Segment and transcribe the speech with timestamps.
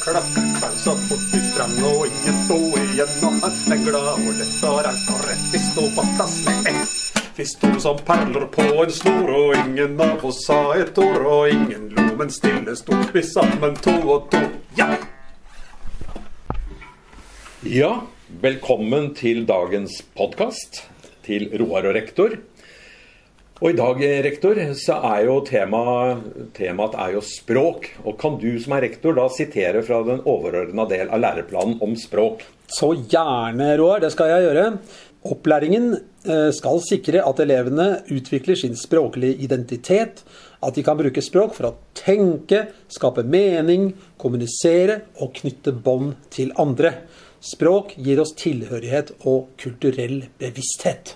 [0.00, 2.58] klappen så fort vi sprang, og ingen sto
[3.84, 6.92] glad og lett og raut og rett, vi sto på plass med ett.
[7.36, 11.50] Vi sto som perler på en snor, og ingen av oss sa et ord, og
[11.50, 14.42] ingen lo, men stille sto vi sammen to og to.
[14.78, 14.90] Ja!
[17.62, 17.92] Ja,
[18.42, 20.82] velkommen til dagens podkast
[21.26, 22.36] til Roar og rektor.
[23.62, 26.24] Og i dag, rektor, så er jo temaet,
[26.56, 27.84] temaet er jo språk.
[28.02, 31.94] Og kan du som er rektor da sitere fra den overordna del av læreplanen om
[31.94, 32.42] språk?
[32.66, 34.02] Så gjerne, Roar.
[34.02, 34.66] Det skal jeg gjøre.
[35.30, 40.24] Opplæringen eh, skal sikre at elevene utvikler sin språklige identitet.
[40.58, 46.50] At de kan bruke språk for å tenke, skape mening, kommunisere og knytte bånd til
[46.58, 46.96] andre.
[47.38, 51.14] Språk gir oss tilhørighet og kulturell bevissthet.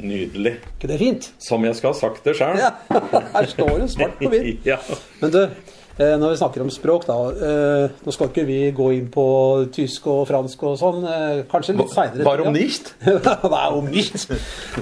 [0.00, 0.56] Nydelig.
[0.76, 1.30] ikke det fint?
[1.42, 2.58] Som jeg skal ha sagt det sjøl.
[2.60, 2.74] Ja,
[3.36, 4.64] her står det svart på hvitt.
[4.72, 4.76] ja.
[5.22, 7.16] Men du, eh, når vi snakker om språk, da.
[7.32, 9.24] eh, Nå skal ikke vi gå inn på
[9.72, 11.00] tysk og fransk og sånn.
[11.08, 12.36] eh, Kanskje litt seinere.
[12.46, 12.92] om nicht?
[13.06, 14.28] Nei, om nicht?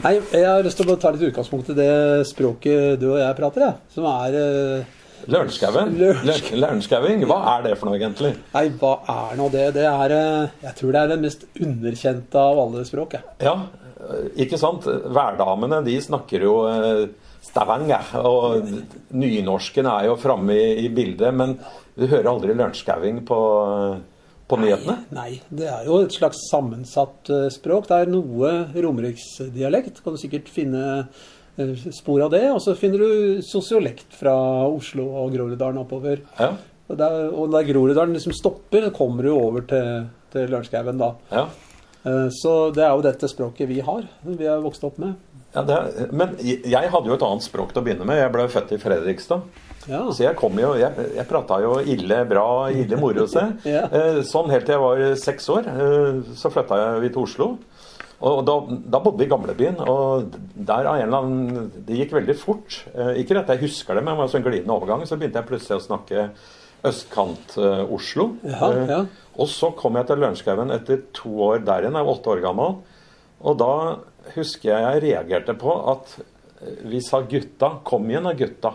[0.02, 1.92] Nei, jeg har lyst til å ta litt utgangspunkt i det
[2.32, 3.80] språket du og jeg prater, jeg.
[3.94, 4.84] Som er
[5.24, 5.94] Lørenskauen?
[5.96, 7.22] Lørenskauing?
[7.30, 8.34] Hva er det for noe, egentlig?
[8.52, 9.70] Nei, hva er nå det?
[9.78, 10.12] Det er
[10.60, 13.24] Jeg tror det er det mest underkjente av alle språk, jeg.
[13.46, 13.54] Ja,
[14.44, 14.86] ikke sant?
[14.86, 17.04] Værdamene de snakker jo eh,
[17.44, 18.64] Stavanger, og
[19.12, 21.30] nynorsken er jo framme i, i bildet.
[21.36, 21.56] Men
[21.94, 23.38] du hører aldri lørenskauing på,
[24.50, 24.96] på nyhetene?
[25.14, 27.88] Nei, det er jo et slags sammensatt eh, språk.
[27.90, 30.02] Det er noe romeriksdialekt.
[30.04, 30.84] Kan du sikkert finne
[31.58, 32.46] eh, spor av det.
[32.54, 34.34] Og så finner du sosiolekt fra
[34.68, 36.24] Oslo og Groruddalen oppover.
[36.40, 36.54] Ja.
[36.84, 41.14] Og der, og der Groruddalen liksom stopper, kommer du over til, til Lørenskauen da.
[41.32, 41.46] ja.
[42.04, 44.06] Eh, Så det er jo dette språket vi har.
[44.24, 45.14] Vi er vokst opp med.
[45.54, 48.18] ja er, men jeg hadde jo et annet språk til å begynne med.
[48.18, 49.42] Jeg ble født i Fredrikstad.
[49.86, 50.00] Ja.
[50.10, 53.58] Så jeg kom jo, jeg, jeg prata jo ille bra, ille moro seg.
[53.76, 53.84] Ja.
[53.92, 55.68] Eh, Sånn helt til jeg var seks år.
[55.68, 57.50] eh, Så flytta vi til Oslo.
[58.24, 58.54] Og da,
[58.94, 62.76] da bodde vi i gamlebyen, og der av en eller annen Det gikk veldig fort.
[63.20, 65.02] Ikke at jeg husker det, men det var en sånn glidende overgang.
[65.04, 66.22] Så begynte jeg plutselig å snakke
[66.84, 68.28] østkant-Oslo.
[68.46, 69.00] Ja, ja.
[69.34, 71.98] Og så kom jeg til Lørenskauen etter to år der igjen.
[71.98, 72.76] Jeg var åtte år gammel.
[73.44, 73.72] Og da
[74.36, 76.16] husker jeg jeg reagerte på at
[76.84, 77.82] vi sa 'gutta'.
[77.84, 78.74] Kom igjen da, gutta.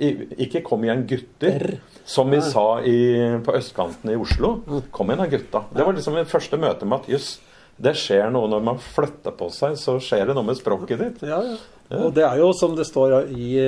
[0.00, 4.60] Ikke 'kom igjen, gutter', som vi sa i, på østkanten i Oslo.
[4.90, 5.64] Kom igjen da, gutta.
[5.72, 7.38] Det var liksom mitt første møte med at jøss,
[7.80, 11.22] det skjer noe når man flytter på seg, så skjer det noe med språket ditt.
[11.22, 11.56] Ja, ja.
[11.98, 13.64] Og det er jo som det står i,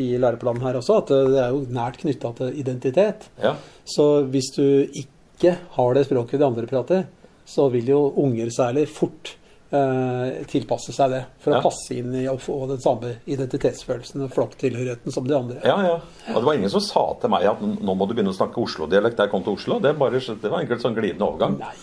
[0.00, 3.28] i læreplanen her også, at det er jo nært knytta til identitet.
[3.42, 3.54] Ja.
[3.84, 7.04] Så hvis du ikke har det språket de andre prater,
[7.48, 9.34] så vil jo unger særlig fort
[9.70, 11.20] tilpasse seg det.
[11.44, 11.58] For Ja.
[11.58, 15.58] å passe inn i å få den samme identitetsfølelsen og flokktilhørigheten som de andre.
[15.64, 15.98] Ja, ja.
[16.32, 18.62] Og det var ingen som sa til meg at nå må du begynne å snakke
[18.62, 19.78] Oslo-dialekt da jeg kom til Oslo.
[19.78, 21.58] Det, bare, det var egentlig en sånn glidende overgang.
[21.60, 21.74] Nei.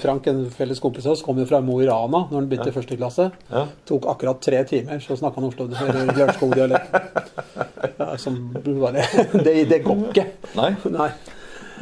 [0.00, 2.72] Frank, en felles kompis av oss, kom jo fra Mo i Rana når han begynte
[2.72, 3.30] i første klasse.
[3.50, 3.66] Ja.
[3.84, 6.90] Tok akkurat tre timer, så snakka han Oslo-Lørenskog-dialekt.
[7.98, 9.04] Ja, som bare
[9.44, 10.24] det, det går ikke.
[10.56, 10.70] Nei.
[10.90, 11.10] Nei.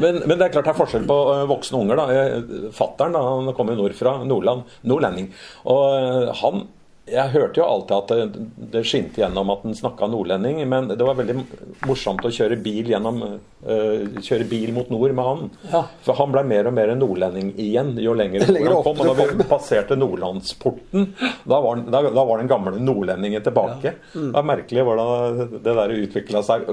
[0.00, 2.00] Men, men det er klart det er forskjell på ø, voksne unger.
[2.00, 2.70] da.
[2.76, 5.28] Fattern han kommer jo nordfra, Nordland, nordlending.
[5.68, 6.64] Og han
[7.10, 8.42] Jeg hørte jo alltid at det,
[8.72, 11.34] det skinte gjennom at han snakka nordlending, men det var veldig
[11.88, 15.50] morsomt å kjøre bil gjennom uh, Kjøre bil mot nord med han.
[15.72, 15.80] Ja.
[16.06, 19.02] For han ble mer og mer nordlending igjen jo lenger, han kom.
[19.02, 21.08] Og da vi passerte Nordlandsporten,
[21.42, 23.96] da var, han- da, da var den gamle nordlendingen tilbake.
[24.14, 24.30] Mm.
[24.30, 26.70] Det er merkelig hvordan det der utvikla seg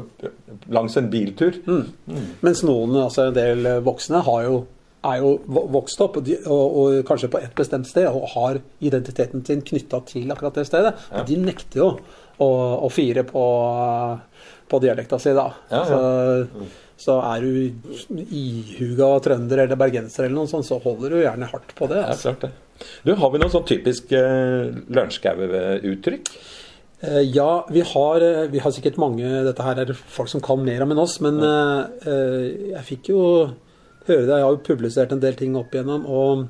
[0.70, 1.58] langs en biltur.
[2.46, 4.62] Mens noen, altså en del voksne, har jo,
[5.06, 8.60] er jo vokst opp, og, de, og, og kanskje på et bestemt sted, og har
[8.84, 10.92] identiteten sin knytta til akkurat det stedet.
[11.14, 11.24] Ja.
[11.28, 11.90] De nekter jo
[12.40, 12.50] å,
[12.84, 13.44] å fire på,
[14.70, 15.48] på dialekta si, da.
[15.72, 15.86] Ja, ja.
[15.88, 21.48] Så, så er du ihuga trønder eller bergenser eller noe sånt, så holder du gjerne
[21.52, 22.02] hardt på det.
[22.04, 22.34] Ja, Altså.
[22.36, 22.52] klart det.
[23.04, 26.30] Du, Har vi noen sånn typisk uh, Lørenskau-uttrykk?
[27.02, 30.60] Eh, Ja, vi har, eh, vi har sikkert mange Dette her er folk som kan
[30.64, 33.22] mer om enn oss, men eh, eh, jeg fikk jo
[34.10, 34.38] høre det.
[34.38, 36.44] Jeg har jo publisert en del ting opp igjennom, og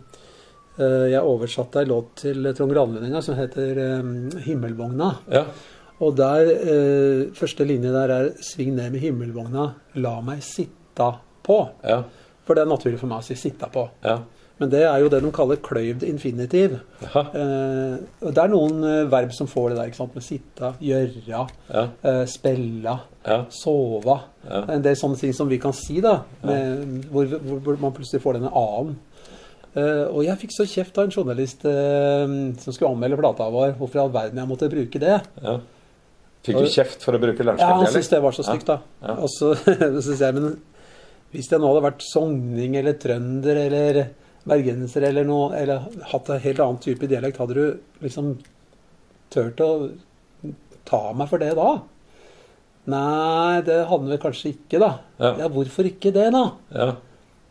[0.79, 5.11] uh, jeg oversatte ei låt til Trond Granlund som heter um, 'Himmelvogna'.
[5.33, 5.45] Ja.
[5.99, 11.13] Og der, uh, første linje der er 'Sving ned med himmelvogna, la meg sitta
[11.43, 11.69] på'.
[11.83, 12.03] ja,
[12.45, 13.89] For det er naturlig for meg å si 'sitta på'.
[14.03, 14.19] ja.
[14.59, 16.73] Men det er jo det de kaller kløyvd infinitiv.
[17.05, 17.93] Eh,
[18.25, 20.17] og det er noen eh, verb som får det der, ikke sant?
[20.17, 21.45] med sitta, gjøre, Ja.
[22.03, 23.45] eh, spella, Ja.
[23.49, 24.19] sove.
[24.49, 24.65] Ja.
[24.75, 28.39] En del sånne ting som vi kan si, da, med, hvor, hvor, man plutselig får
[28.39, 28.95] denne a-en.
[29.75, 32.25] Eh, og jeg fikk så kjeft av en journalist eh,
[32.59, 35.21] som skulle anmelde plata vår, hvorfor i all verden jeg måtte bruke det.
[35.43, 35.59] ja.
[36.39, 38.77] Fikk du kjeft for å bruke Ja, Han syntes det var så stygt, da.
[39.19, 39.51] Og så,
[40.05, 40.53] så jeg, men
[41.33, 43.99] Hvis jeg nå hadde vært sogning eller trønder eller
[44.47, 48.35] bergenser eller noe, eller hatt en helt annen type dialekt, hadde du liksom
[49.33, 49.71] turt å
[50.89, 51.71] ta meg for det da?
[52.89, 54.91] Nei, det hadde vi kanskje ikke, da.
[55.21, 55.33] Ja.
[55.43, 56.45] Ja, hvorfor ikke det, da?
[56.73, 56.91] Ja.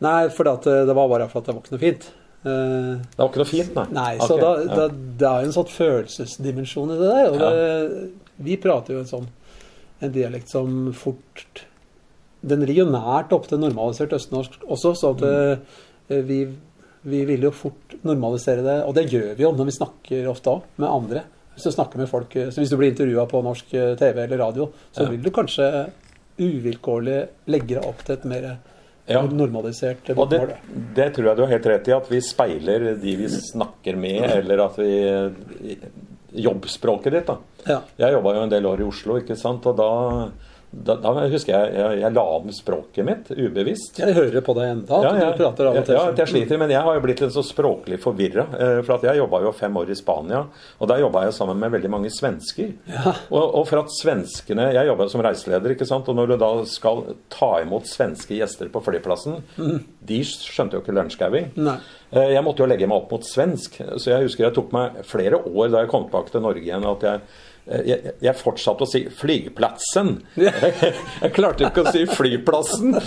[0.03, 2.07] Nei, for at eh, det var bare for at det var ikke noe fint.
[2.39, 3.85] Uh, Det var ikke noe fint, nei?
[3.95, 4.75] Nei, så da, ja.
[4.79, 4.85] da,
[5.19, 7.31] det er jo en sånn følelsesdimensjon i det der.
[7.33, 9.27] Og det, vi prater jo en sånn
[9.99, 11.65] en dialekt som fort
[12.39, 16.21] Den ligger jo nært opp til normalisert østnorsk også, så at mm.
[16.29, 16.37] vi,
[17.03, 18.77] vi vil jo fort normalisere det.
[18.87, 21.23] Og det gjør vi jo når vi snakker ofte òg, med andre.
[21.55, 24.37] Hvis du snakker med folk, så hvis du blir intervjua på norsk eh, TV eller
[24.37, 25.09] radio, så Ja.
[25.09, 25.89] vil du kanskje
[26.39, 28.57] uvilkårlig legge deg opp til et mer
[29.09, 29.23] Ja.
[29.25, 30.39] normalisert Og det,
[30.95, 34.21] det tror jeg du har helt rett i, at vi speiler de vi snakker med,
[34.37, 35.77] eller at vi
[36.31, 37.37] Jobbspråket ditt, da.
[37.65, 37.79] Ja.
[37.97, 39.87] Jeg jobba jo en del år i Oslo, ikke sant, og da,
[40.71, 43.97] da, da husker jeg jeg, jeg la om språket mitt ubevisst.
[43.97, 45.29] Jeg hører på deg enda, Ja, ja.
[45.33, 45.95] du prater av og til.
[45.97, 48.45] Ja, jeg sliter, men jeg har jo blitt litt så språklig forvirra.
[48.85, 50.43] For at jeg jobba jo fem år i Spania,
[50.77, 52.75] og der jobba jeg sammen med veldig mange svensker.
[52.85, 53.15] Ja.
[53.31, 56.07] Og, og for at svenskene Jeg jobba som reiseleder, ikke sant.
[56.11, 59.39] Og når du da skal ta imot svenske gjester på flyplassen
[60.05, 61.49] De skjønte jo ikke lunsjgauing.
[62.13, 63.81] Eh, Jeg måtte jo legge meg opp mot svensk.
[63.97, 66.85] Så jeg husker jeg tok meg flere år da jeg kom tilbake til Norge igjen,
[66.89, 67.47] at jeg eh,
[67.85, 70.15] jeg, jeg fortsatte å si 'flygplatsen'.
[71.23, 72.95] Jeg klarte ikke å si 'flyplassen'.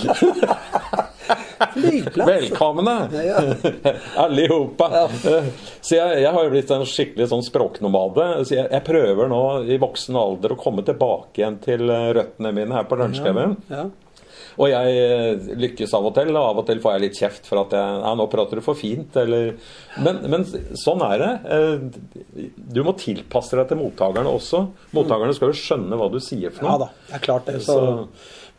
[1.73, 2.29] Flyplass.
[2.29, 3.39] Velkomne, Ja.
[4.25, 4.89] allihopa.
[5.25, 5.45] Eh,
[5.81, 8.27] Så jeg, jeg har jo blitt en skikkelig sånn språknomade.
[8.45, 12.53] Så jeg, jeg prøver nå i voksen alder å komme tilbake igjen til eh, røttene
[12.55, 13.57] mine her på Lørenskauen.
[13.73, 13.87] Ja.
[14.59, 17.47] Og jeg eh, lykkes av og til, og av og til får jeg litt kjeft
[17.49, 19.55] for at jeg, ja, nå prater du for fint, eller
[20.03, 20.45] men, men
[20.83, 21.33] sånn er det.
[21.57, 24.67] Eh, Du må tilpasse deg til mottakerne også.
[24.97, 26.73] Mottakerne skal jo skjønne hva du sier for noe.
[26.73, 27.59] Ja da, det er klart det.
[27.65, 27.77] Så,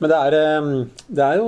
[0.02, 0.70] men det er, eh,
[1.16, 1.48] det er jo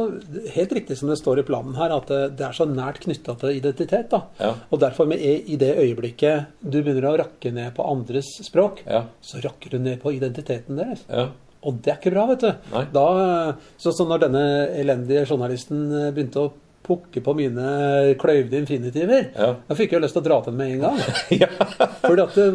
[0.55, 3.49] helt riktig som det står i planen her, at det- er så nært knytta til
[3.57, 4.09] identitet.
[4.09, 4.21] da.
[4.39, 4.53] Ja.
[4.71, 9.03] Og derfor, med, i det øyeblikket du begynner å rakke ned på andres språk, Ja.
[9.21, 11.03] så rakker du ned på identiteten deres.
[11.09, 11.29] Ja.
[11.65, 12.51] Og det er ikke bra, vet du.
[12.93, 13.05] Da,
[13.81, 14.43] så, så når denne
[14.77, 16.51] elendige journalisten eh, begynte å
[16.85, 17.65] pukke på mine
[18.21, 19.55] kløyvde infinitiver, Ja.
[19.67, 20.99] da fikk jeg lyst til å dra til den med en gang.
[21.41, 21.47] ja.
[22.05, 22.45] Fordi at det,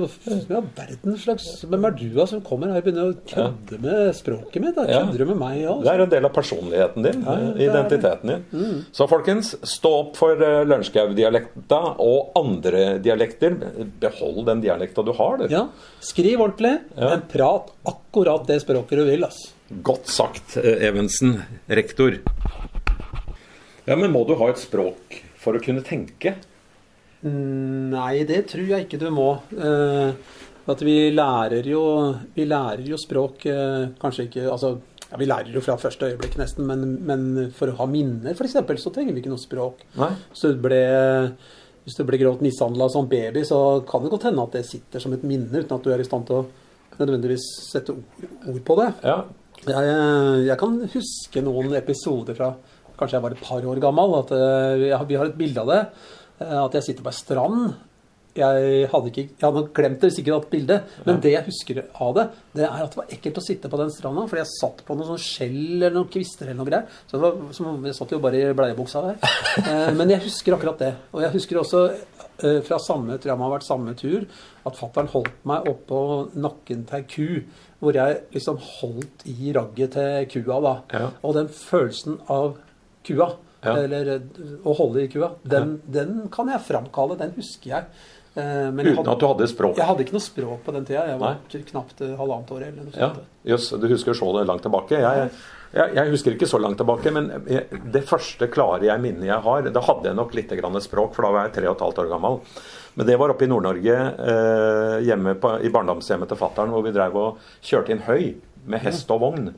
[0.49, 4.15] ja, verden slags Hvem er du da som kommer her og begynner å kødde med
[4.15, 4.77] språket mitt?
[4.79, 4.87] Da?
[4.87, 5.83] Kødder du med meg òg?
[5.85, 7.61] Det er en del av personligheten din, Ja, ja, eh, Mm.
[7.67, 8.85] identiteten din.
[8.93, 13.57] Så folkens, stå opp for uh, Lørenskau-dialekta og andre dialekter.
[14.01, 15.39] Behold den dialekta du har.
[15.43, 15.47] Du.
[15.53, 15.67] Ja.
[16.01, 17.11] Skriv ordentlig, Ja.
[17.17, 19.25] men prat akkurat det språket du vil.
[19.25, 19.53] ass.
[19.83, 22.19] Godt sagt, eh, Evensen, rektor.
[23.87, 26.37] Ja, men må du ha et språk for å kunne tenke?
[27.21, 29.33] Nei, det tror jeg ikke du må.
[29.53, 30.13] Eh,
[30.71, 31.83] at vi lærer jo,
[32.37, 34.75] vi lærer jo språk eh, kanskje ikke altså,
[35.11, 38.57] ja, Vi lærer jo fra første øyeblikk nesten, men, men for å ha minner f.eks.
[38.79, 39.85] så trenger vi ikke noe språk.
[39.99, 40.13] Nei.
[40.31, 40.81] Hvis det ble,
[41.85, 45.03] hvis du blir grovt mishandla som baby, så kan det godt hende at det sitter
[45.03, 46.47] som et minne, uten at du er i stand til å
[47.01, 48.91] nødvendigvis sette ord, ord på det.
[49.09, 49.19] Ja.
[49.61, 49.89] Jeg,
[50.47, 52.55] jeg kan huske noen episoder fra
[53.01, 54.19] kanskje jeg var et par år gammel.
[54.23, 55.81] At eh, jeg, vi har et bilde av det.
[56.45, 57.71] eh, At jeg sitter på ei strand.
[58.39, 62.13] Jeg hadde, ikke, jeg hadde glemt det, sikkert hatt bilde, men det jeg husker av
[62.15, 62.25] det,
[62.55, 64.23] det er at det var ekkelt å sitte på den stranda.
[64.31, 66.87] Fordi jeg satt på noen sånn skjell eller noen kvister eller noe greier.
[67.11, 69.19] Så det var, som, jeg satt jo bare i bleiebuksa der.
[69.67, 70.93] Eh, Men jeg husker akkurat det.
[71.11, 71.83] Og jeg husker også
[72.41, 74.23] fra samme tror jeg må ha vært samme tur,
[74.65, 75.99] at fattern holdt meg oppå
[76.41, 77.27] nakken til ei ku.
[77.83, 80.73] Hvor jeg liksom holdt i ragget til kua, da.
[80.95, 81.11] Ja.
[81.27, 82.55] Og den følelsen av
[83.07, 83.31] kua,
[83.63, 83.75] Ja.
[83.77, 84.21] eller eh,
[84.65, 87.19] å holde i kua, den, den kan jeg framkalle.
[87.21, 87.85] Den husker jeg.
[88.37, 89.77] Eh, Men jeg Uten at du hadde språk?
[89.77, 91.07] jeg hadde ikke noe språk på den tida.
[91.11, 93.25] Jeg var knapt eh, halvannet år eller noe Ja, sånt.
[93.45, 95.01] Jøss, du husker så langt tilbake.
[95.03, 95.31] Jeg,
[95.75, 97.29] jeg, jeg husker ikke så langt tilbake, men
[97.93, 100.51] det første klare jeg minnet jeg har Da hadde jeg nok litt
[100.83, 102.41] språk, for da var jeg tre og et halvt år gammel.
[102.97, 103.99] Men det var oppe i Nord-Norge,
[104.31, 108.35] eh, hjemme på, i barndomshjemmet til fattern, hvor vi drev og kjørte inn høy
[108.67, 109.53] med hest og vogn.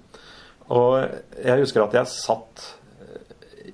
[0.73, 0.97] Og
[1.45, 2.67] jeg husker at jeg satt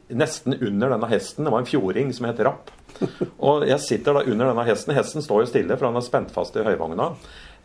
[0.09, 1.45] nesten under denne hesten.
[1.45, 2.73] Det var en fjording som het Rapp.
[3.49, 4.97] Og jeg sitter da under denne hesten.
[4.97, 7.13] Hesten står jo stille, for han er spent fast i høyvogna.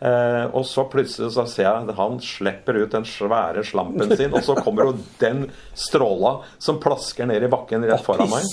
[0.00, 4.42] Eh, og så plutselig så ser jeg han slipper ut den svære slampen sin, og
[4.44, 5.46] så kommer jo den
[5.78, 8.48] stråla som plasker ned i bakken rett foran meg.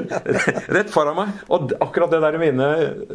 [0.76, 1.32] Rett foran meg.
[1.52, 2.68] Og akkurat det der mine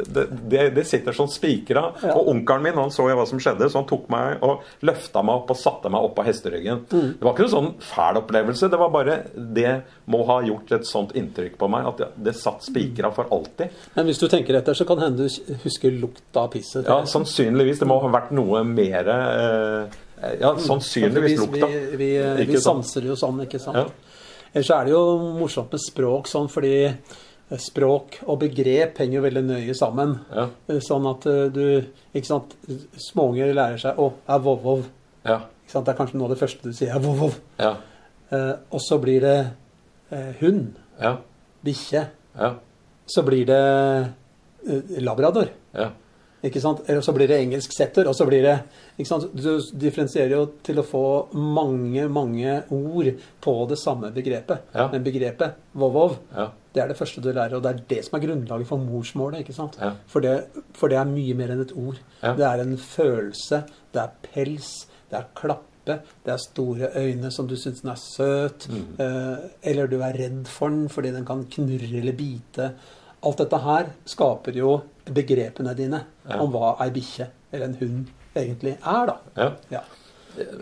[0.06, 1.88] det, det, det sitter sånn spikra.
[2.14, 5.22] Og onkelen min han så jo hva som skjedde, så han tok meg og løfta
[5.26, 6.84] meg opp og satte meg opp av hesteryggen.
[6.90, 9.72] Det var ikke noen sånn fæl opplevelse, det var bare Det
[10.12, 13.72] må ha gjort et sånt inntrykk på meg at det, satt spikra for alltid.
[13.94, 16.86] Men hvis du tenker etter, så kan hende du husker lukta av pisset.
[16.86, 17.00] Ja,
[17.74, 17.78] sannsynligvis.
[17.82, 21.66] Det må ha vært noe mer eh, Ja, sannsynligvis vi, lukta.
[21.66, 23.76] vi, vi, vi vi sanser jo sånn, ikke sant.
[23.76, 23.86] Ja.
[24.54, 25.02] Ellers er det jo
[25.36, 30.14] morsomt med språk sånn fordi eh, språk og begrep henger jo veldig nøye sammen.
[30.32, 30.46] Ja.
[30.70, 31.84] Eh, Sånn at eh, du
[32.16, 32.56] Ikke sant.
[33.10, 34.86] Småunger lærer seg å, er vov-vov.
[35.26, 35.40] Ja.
[35.66, 35.84] Ikke sant?
[35.86, 37.36] Det er kanskje noe av det første du sier, er vov-vov.
[37.60, 37.74] Ja.
[38.32, 39.36] Eh, og så blir det
[40.10, 41.16] eh, hund, Ja.
[41.66, 42.06] bikkje.
[42.40, 42.54] Ja.
[43.06, 43.60] Så blir det
[44.66, 45.50] eh, labrador.
[45.76, 45.90] Ja.
[46.46, 46.82] Ikke sant?
[46.86, 48.54] Eller så blir det engelsk setter, og så blir det
[48.98, 49.24] ikke sant?
[49.34, 49.48] Du
[49.82, 51.02] differensierer jo til å få
[51.34, 53.08] mange, mange ord
[53.42, 54.68] på det samme begrepet.
[54.76, 54.86] Ja.
[54.92, 56.50] Men begrepet vov-vov, Ja.
[56.74, 59.40] det er det første du lærer, og det er det som er grunnlaget for morsmålet.
[59.42, 59.78] ikke sant?
[59.80, 59.94] Ja.
[60.06, 60.36] For, det,
[60.76, 61.98] for det er mye mer enn et ord.
[62.22, 67.46] Det er en følelse, det er pels, det er klappe, det er store øyne som
[67.46, 68.86] du syns den er søt, Mm.
[68.98, 72.72] eh, eller du er redd for den fordi den kan knurre eller bite.
[73.26, 76.40] Alt dette her skaper jo begrepene dine Ja.
[76.42, 78.06] om hva ei bikkje eller en hund
[78.36, 79.16] egentlig er, da.
[79.36, 79.50] ja.
[79.70, 79.80] Ja.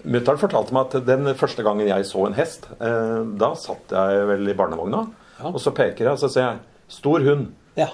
[0.07, 4.27] Mutter'n fortalte meg at den første gangen jeg så en hest, eh, da satt jeg
[4.29, 5.01] vel i barnevogna,
[5.41, 5.49] Ja.
[5.51, 7.49] og så peker jeg, og så sier jeg 'stor hund'.
[7.77, 7.89] ja.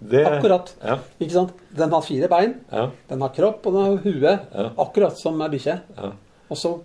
[0.00, 0.74] Det, Akkurat.
[0.84, 0.98] Ja.
[1.20, 1.52] Ikke sant?
[1.74, 2.90] Den har fire bein, Ja.
[3.08, 4.70] den har kropp og den har hue, Ja.
[4.78, 5.80] akkurat som ei bikkje.
[5.96, 6.12] Ja.
[6.50, 6.80] Og så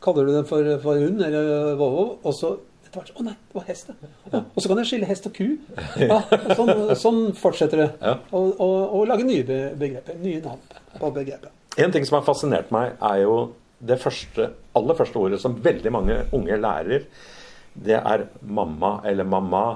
[0.00, 2.56] kaller du den for, for hund eller vovo, og så
[3.02, 3.90] etter hvert Å nei, det var hest,
[4.32, 4.40] ja.
[4.42, 5.46] Og så kan jeg skille hest og ku.
[6.10, 7.88] Ja, og sånn, sånn fortsetter det.
[8.02, 8.16] Ja.
[8.32, 9.44] Og, og, og lage nye
[9.78, 10.18] begreper.
[10.22, 10.60] Nye navn
[10.98, 11.50] på begrepet.
[11.78, 13.34] En ting som har fascinert meg, er jo
[13.78, 17.04] det første, aller første ordet som veldig mange unge lærer.
[17.78, 19.66] Det er mamma eller mamma.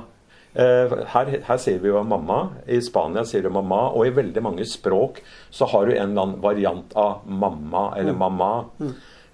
[0.58, 2.40] Eh, Her, her sier vi jo mamma.
[2.66, 3.84] I Spania sier du mamma.
[3.94, 5.20] Og i veldig mange språk
[5.54, 8.50] så har du en eller annen variant av mamma eller mamma.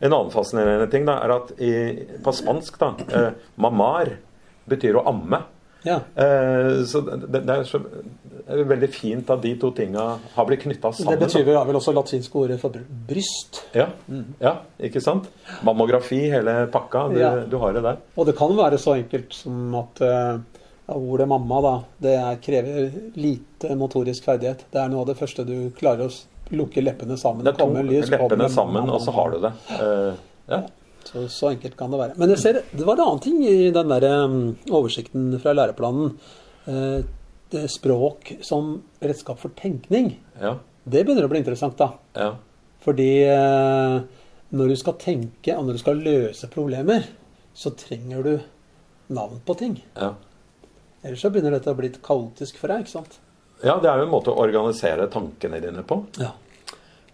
[0.00, 1.70] En annen fascinerende ting da, er at i,
[2.22, 4.12] på spansk da, eh, mamar
[4.68, 5.40] betyr å amme.
[5.86, 6.00] Ja.
[6.14, 10.46] Eh, så det, det, er så, det er veldig fint at de to tinga har
[10.48, 11.14] blitt knytta sammen.
[11.18, 11.62] Det betyr da.
[11.68, 12.74] vel, også latinske ordet for
[13.08, 13.62] bryst.
[13.78, 13.88] Ja,
[14.42, 14.54] ja,
[14.88, 15.28] ikke sant?
[15.66, 17.08] Mammografi, hele pakka.
[17.14, 17.32] Du, Ja.
[17.46, 18.00] du har det der.
[18.16, 20.38] Og det kan være så enkelt som at eh,
[20.88, 21.74] ja, ordet mamma da,
[22.06, 24.66] det er, krever lite motorisk ferdighet.
[24.72, 26.12] Det er noe av det første du klarer å
[26.54, 27.44] lukke leppene sammen.
[27.46, 29.52] Det er to lys, leppene sammen, og så har du det.
[29.74, 30.62] Uh, ja.
[31.08, 32.16] Så, så enkelt kan det være.
[32.20, 34.38] Men jeg ser, det var en annen ting i den der um,
[34.70, 36.14] oversikten fra læreplanen.
[36.68, 37.00] Uh,
[37.52, 40.18] det språk som redskap for tenkning.
[40.40, 41.94] ja, Det begynner å bli interessant, da.
[42.12, 42.34] ja,
[42.84, 44.02] Fordi uh,
[44.52, 47.08] når du skal tenke, og når du skal løse problemer,
[47.56, 48.34] så trenger du
[49.08, 49.78] navn på ting.
[49.96, 50.14] ja.
[51.06, 53.20] Ellers så begynner dette å bli litt kaotisk for deg, ikke sant?
[53.62, 56.02] Ja, det er jo en måte å organisere tankene dine på.
[56.20, 56.32] Ja.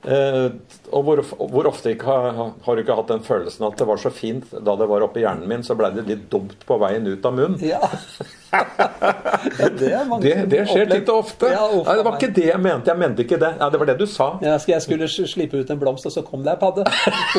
[0.04, 0.50] Eh,
[0.92, 4.00] og hvor, hvor ofte ikke har, har du ikke hatt den følelsen at det var
[4.02, 7.08] så fint da det var oppi hjernen min, så ble det litt dumt på veien
[7.08, 7.60] ut av munnen?
[7.64, 7.80] Ja.
[8.54, 11.50] ja det er Det, det skjer titt og ofte.
[11.52, 12.90] Ja, uff, Nei, det var ikke det jeg mente.
[12.92, 13.50] Jeg mente ikke det.
[13.60, 14.28] Ja, det var det du sa.
[14.44, 16.84] Ja, jeg skulle slippe ut en blomst, og så kom det ei padde.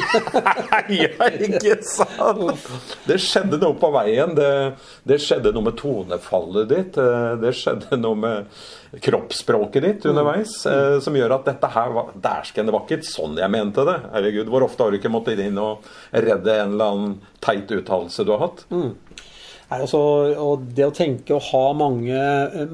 [0.76, 1.02] Nei,
[1.50, 2.66] ikke sant!
[3.08, 4.36] Det skjedde noe på veien.
[4.38, 4.52] Det,
[5.08, 7.00] det skjedde noe med tonefallet ditt.
[7.02, 8.52] eh, Det skjedde noe med
[9.04, 11.02] kroppsspråket ditt underveis mm.
[11.04, 13.98] som gjør at dette her var Dæsken, det var ikke sånn jeg mente det.
[14.14, 15.84] Herregud, hvor ofte har du ikke måttet inn og
[16.16, 18.64] redde en eller annen teit uttalelse du har hatt?
[18.72, 18.94] Nei,
[19.74, 20.00] altså,
[20.42, 22.20] og det å tenke og ha mange,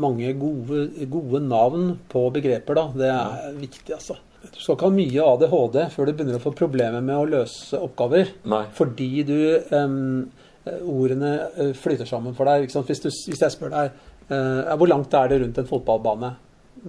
[0.01, 4.17] mange gode, gode navn på begreper, da, det er viktig, altså.
[4.41, 7.77] Du skal ikke ha mye ADHD før du begynner å få problemer med å løse
[7.77, 8.31] oppgaver.
[8.49, 8.63] Nei.
[8.73, 9.35] Fordi du
[9.69, 10.31] um,
[10.61, 12.67] Ordene eh, flyter sammen for deg.
[12.69, 13.93] Hvis, du, hvis jeg spør deg
[14.29, 16.33] uh, hvor langt er det rundt en fotballbane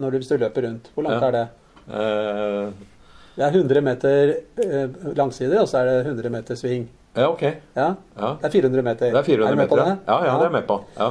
[0.00, 0.90] når du, hvis du løper rundt?
[0.96, 1.28] Hvor langt Ja.
[1.28, 1.46] er det?
[1.92, 2.88] Uh...
[3.32, 4.30] Det er 100 meter
[4.60, 6.82] eh, langsider, og så er det 100 meter sving.
[7.16, 7.42] Ja, ok.
[7.76, 7.88] Ja?
[8.16, 8.30] Ja.
[8.40, 9.10] Det er 400 meter.
[9.12, 9.90] Det er 400 du med på meter.
[9.90, 9.98] det?
[10.08, 10.78] Ja, ja, det er jeg med på.
[10.98, 11.10] Ja.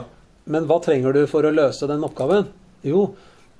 [0.51, 2.48] Men hva trenger du for å løse den oppgaven?
[2.84, 3.03] Jo,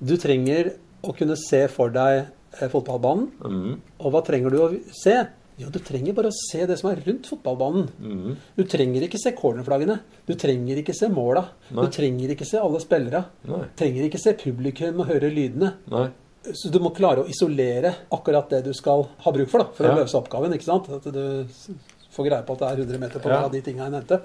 [0.02, 0.72] du trenger
[1.06, 2.24] å kunne se for deg
[2.60, 3.28] eh, fotballbanen.
[3.46, 3.76] Mm.
[4.02, 5.14] Og hva trenger du å se?
[5.60, 7.86] Jo, du trenger bare å se det som er rundt fotballbanen.
[8.02, 8.36] Mm.
[8.56, 9.98] Du trenger ikke se cornerflaggene.
[10.26, 11.44] Du trenger ikke se måla.
[11.70, 11.84] Nei.
[11.86, 13.20] Du trenger ikke se alle spillere.
[13.46, 13.60] Nei.
[13.68, 15.74] Du trenger ikke se publikum og høre lydene.
[15.92, 16.08] Nei.
[16.58, 19.86] Så du må klare å isolere akkurat det du skal ha bruk for da, for
[19.86, 19.92] Ja.
[19.94, 20.56] å løse oppgaven.
[20.56, 20.88] ikke sant?
[20.90, 21.44] At du
[22.12, 23.44] får greie på at det er 100 meter på hver Ja.
[23.48, 24.20] av de tingene jeg nevnte.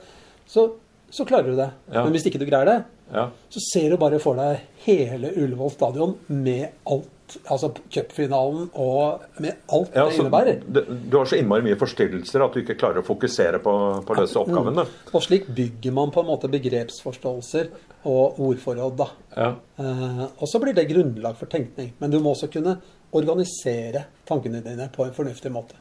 [0.48, 0.68] Så,
[1.12, 1.70] så klarer du det.
[1.94, 2.04] Ja.
[2.04, 3.30] Men hvis ikke du greier det, Ja.
[3.50, 7.08] så ser du bare for deg hele Ullevål stadion med alt.
[7.52, 10.62] Altså cupfinalen og med alt det innebærer.
[10.64, 13.74] det, du har så innmari mye forstyrrelser at du ikke klarer å fokusere på,
[14.08, 14.76] på å løse oppgaven.
[14.80, 14.94] Mm.
[15.14, 17.68] Og slik bygger man på en måte begrepsforståelser
[18.06, 18.96] og ordforråd.
[18.98, 19.08] da.
[19.36, 19.50] Ja.
[19.78, 21.92] Eh, og så blir det grunnlag for tenkning.
[22.00, 22.78] Men du må også kunne
[23.12, 25.76] organisere tankene dine på en fornuftig måte.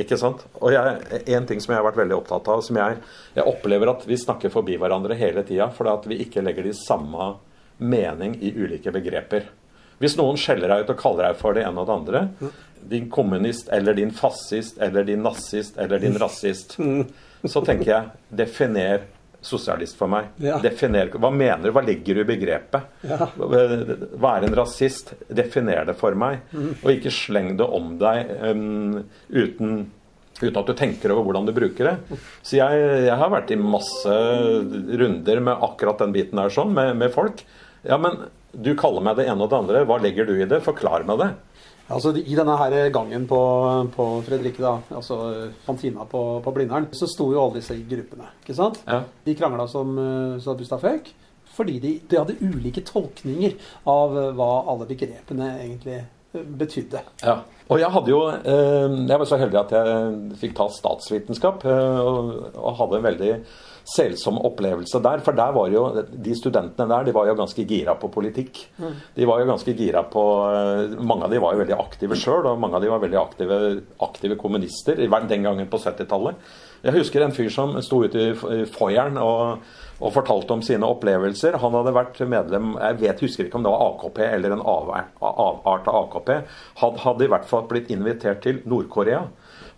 [0.00, 0.42] Ikke sant?
[0.60, 2.98] Og jeg, en ting som jeg har vært veldig opptatt av, som jeg,
[3.36, 6.74] jeg opplever at vi snakker forbi hverandre hele tida, fordi at vi ikke legger de
[6.76, 7.30] samme
[7.80, 9.48] mening i ulike begreper.
[10.00, 12.52] Hvis noen skjeller deg ut og kaller deg for det ene og det andre,
[12.86, 19.06] din kommunist eller din fascist eller din nazist eller din rasist, så tenker jeg definer
[19.46, 20.30] sosialist for meg.
[20.42, 20.58] Ja.
[20.62, 21.72] Definer, hva mener du?
[21.74, 22.88] Hva ligger du i begrepet?
[23.06, 23.28] Ja.
[23.30, 25.14] Er en rasist?
[25.28, 26.42] Definer det for meg.
[26.52, 26.72] Mm.
[26.82, 29.86] Og ikke sleng det om deg um, uten
[30.36, 32.18] Uten at du tenker over hvordan du bruker det.
[32.44, 34.16] Så jeg, jeg har vært i masse
[35.00, 37.40] runder med akkurat den biten der sånn, med, med folk.
[37.86, 39.84] Ja, men du kaller meg det ene og det andre.
[39.88, 40.60] Hva legger du i det?
[40.64, 41.30] Forklar meg det.
[41.86, 43.40] Altså, I denne her gangen på,
[43.94, 45.18] på Fredrikke, da, altså
[45.66, 48.32] kantina på, på Blindern, så sto jo alle disse gruppene.
[48.42, 48.80] ikke sant?
[48.88, 49.04] Ja.
[49.26, 49.94] De krangla som,
[50.42, 51.12] så som Føk,
[51.56, 53.56] fordi de, de hadde ulike tolkninger
[53.88, 56.12] av eh, hva alle begrepene egentlig eh,
[56.58, 57.02] betydde.
[57.24, 57.40] Ja.
[57.66, 62.02] Og jeg hadde jo eh, Jeg var så heldig at jeg fikk ta statsvitenskap, eh,
[62.02, 63.32] og, hadde en veldig
[63.86, 65.22] selsom opplevelse der.
[65.22, 68.62] For der var jo de studentene der de var jo ganske gira på politikk.
[69.16, 72.46] De var jo ganske gira på eh, Mange av de var jo veldig aktive sjøl,
[72.52, 73.58] og mange av de var veldig aktive,
[74.06, 76.38] aktive kommunister den gangen på 70-tallet.
[76.86, 79.64] Jeg husker en fyr som sto ute i foyeren og,
[80.00, 81.56] og fortalte om sine opplevelser.
[81.62, 85.88] Han hadde vært medlem Jeg vet, husker ikke om det var AKP eller en avart
[85.88, 86.32] av AKP.
[86.82, 89.24] Han hadde i hvert fall blitt invitert til Nord-Korea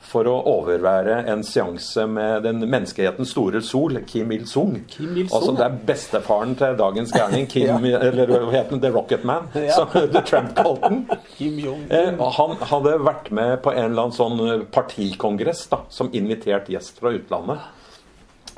[0.08, 4.76] for å overvære en seanse med den menneskehetens store sol, Kim Il-sung.
[4.94, 8.78] Il-sung, altså, det er bestefaren til dagens gærning, Kim, eller hva han?
[8.80, 9.74] The Rocket Man, Ja.
[9.74, 11.02] som The Trump kalte den.
[11.34, 16.10] Kim Jong Eh, han hadde vært med på en eller annen sånn partikongress da, som
[16.14, 17.66] invitert gjest fra utlandet.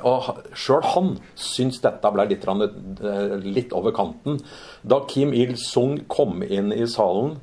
[0.06, 4.40] Og sjøl han syns dette ble litt, eh, litt over kanten.
[4.82, 7.38] Da Kim Il-sung kom inn i salen,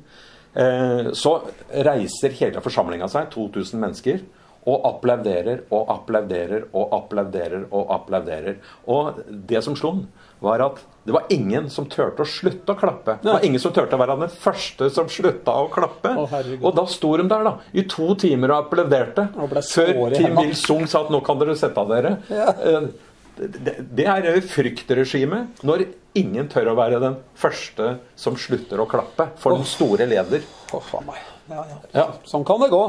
[0.54, 4.20] eh, så reiser hele forsamlinga seg, 2000 mennesker,
[4.68, 8.58] og applauderer og applauderer og applauderer og applauderer.
[8.90, 10.06] Og det som slo den,
[10.44, 13.16] var at det var ingen som turte å slutte å klappe.
[13.22, 16.12] Det var ingen som turte å være den første som slutta å klappe.
[16.12, 16.26] Å,
[16.60, 19.24] og da sto de der da, i to timer og applauderte.
[19.40, 20.36] Og Før Kim.
[20.44, 22.18] Il-sung sa at nå kan dere sette av dere.
[22.28, 22.90] Eh,
[23.38, 25.86] Det, det er fryktregimet når
[26.18, 30.42] ingen tør å være den første som slutter å klappe for den store leder.
[30.74, 31.20] Oh, faen meg.
[31.48, 31.76] Ja, ja.
[31.94, 32.04] Ja.
[32.28, 32.80] Sånn kan det gå.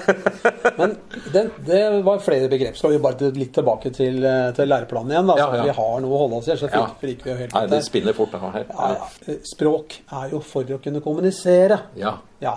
[0.78, 0.94] Men
[1.34, 2.78] det, det var flere begrep.
[2.80, 4.24] Skal vi bare litt tilbake til,
[4.56, 5.28] til læreplanen igjen?
[5.28, 5.66] Da, så ja.
[5.68, 6.56] vi har noe å holde oss i.
[6.56, 6.86] Så Ja.
[6.86, 8.66] fryker fryker vi jo helt Nei, det spinner fort det her.
[8.70, 9.36] Ja, ja.
[9.52, 11.82] Språk er jo for å kunne kommunisere.
[12.00, 12.16] Ja.
[12.44, 12.56] Ja.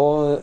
[0.00, 0.38] Og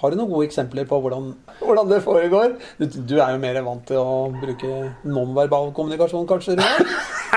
[0.00, 1.30] har du noen gode eksempler på hvordan,
[1.60, 2.56] hvordan det foregår?
[2.80, 4.72] Du, du er jo mer vant til å bruke
[5.08, 6.58] nonverbal kommunikasjon, kanskje?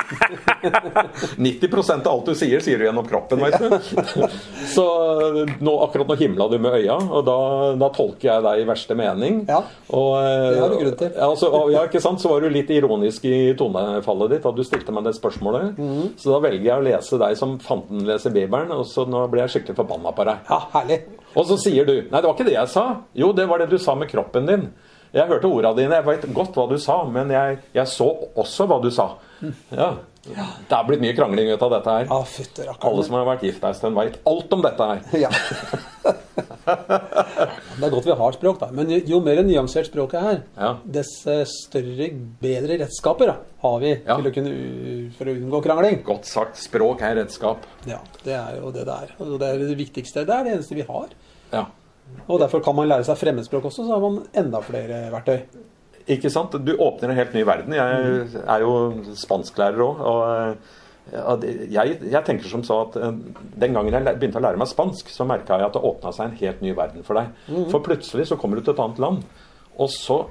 [0.10, 1.08] Roar?
[1.38, 4.26] 90% av alt du sier, sier du gjennom kroppen, vet du.
[4.76, 4.86] Så
[5.62, 7.38] nå, akkurat nå himla du med øya, og da,
[7.80, 9.44] da tolker jeg deg i verste mening.
[9.50, 11.14] Ja, Og, eh, det har du grunn til.
[11.30, 12.22] Altså, ja, ikke sant?
[12.22, 15.78] Så var du litt ironisk i tonefallet ditt da du stilte meg det spørsmålet.
[15.78, 16.14] Mhm.
[16.20, 19.46] Så da velger jeg å lese deg som fanten leser Bibelen, og så nå blir
[19.46, 20.46] jeg skikkelig forbanna på deg.
[20.50, 21.02] Ja, herlig.
[21.36, 22.86] Og så sier du Nei, det var ikke det jeg sa.
[23.18, 24.70] Jo, det var det du sa med kroppen din.
[25.14, 28.06] Jeg hørte orda dine, jeg vet godt hva du sa, men jeg, jeg så
[28.38, 29.08] også hva du sa.
[29.74, 29.94] Ja.
[30.30, 32.12] Det er blitt mye krangling ut av dette her.
[32.86, 35.02] Alle som har vært gift ei stund, veit alt om dette her.
[35.26, 35.32] Ja.
[36.90, 38.70] Det er godt vi har språk, da.
[38.76, 40.72] Men jo- mer nyansert språket er, Ja.
[40.86, 42.10] dess eh, større,
[42.42, 44.18] bedre redskaper da, har vi Ja.
[44.18, 46.04] til å kunne, for å unngå krangling.
[46.04, 46.56] Godt sagt.
[46.58, 47.66] Språk er redskap.
[47.88, 49.10] Ja, Det er jo det det er.
[49.20, 50.26] Og det er det viktigste.
[50.26, 51.08] Det er det eneste vi har.
[51.54, 51.66] Ja.
[52.28, 55.42] Og derfor kan man lære seg fremmedspråk også, så har man enda flere verktøy.
[56.10, 56.52] Ikke sant?
[56.66, 57.72] Du åpner en helt ny verden.
[57.72, 60.00] Jeg er jo spansklærer òg.
[60.02, 60.58] Og
[61.12, 63.16] jeg, jeg tenker som så at eh,
[63.62, 66.30] den gangen jeg begynte å lære meg spansk, så merka jeg at det åpna seg
[66.30, 67.34] en helt ny verden for deg.
[67.72, 69.26] For plutselig så kommer du til et annet land,
[69.80, 70.22] og så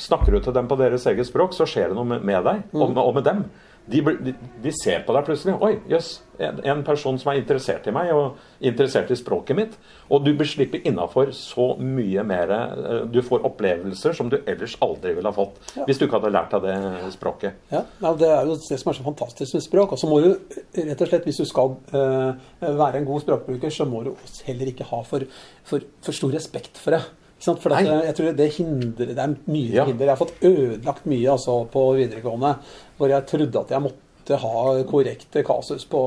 [0.00, 2.62] snakker du til dem på deres eget språk, så skjer det noe med, med deg
[2.72, 3.44] og, med, og med dem.
[3.90, 5.56] De, de, de ser på deg plutselig.
[5.58, 6.20] Oi, jøss.
[6.42, 9.74] En, en person som er interessert i meg, og interessert i språket mitt.
[10.08, 12.52] Og du blir sluppet innafor så mye mer.
[12.54, 16.30] eh, Du får opplevelser som du ellers aldri ville ha fått hvis du ikke hadde
[16.34, 17.58] lært deg det språket.
[17.74, 19.92] Ja, ja, Det er jo det som er så fantastisk med språk.
[19.96, 20.30] Og så må du
[20.78, 24.14] rett og slett, hvis du skal uh, være en god språkbruker, så må du
[24.46, 25.26] heller ikke ha for,
[25.66, 27.02] for, for stor respekt for det.
[27.42, 29.84] For dette, jeg tror det hindrer, det er mye Ja.
[29.88, 30.06] hinder.
[30.06, 32.52] Jeg har fått ødelagt mye altså, på videregående
[32.98, 33.98] hvor jeg trodde at jeg måtte
[34.30, 36.02] ha korrekte kasus på,